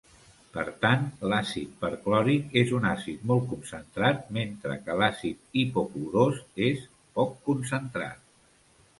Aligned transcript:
Per 0.53 0.61
tant, 0.83 1.01
l'àcid 1.31 1.73
perclòric 1.81 2.55
és 2.61 2.71
un 2.77 2.87
àcid 2.91 3.27
molt 3.31 3.45
concentrat 3.51 4.23
mentre 4.37 4.77
que 4.87 4.95
l'àcid 5.01 5.59
hipoclorós 5.63 6.41
és 6.69 6.87
poc 7.19 7.37
concentrat. 7.51 8.25